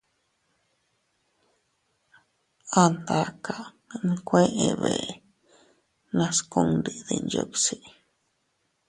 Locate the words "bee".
4.81-5.05